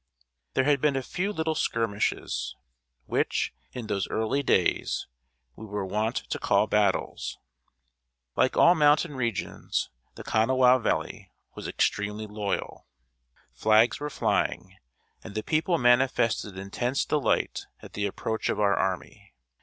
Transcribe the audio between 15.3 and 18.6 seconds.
the people manifested intense delight at the approach of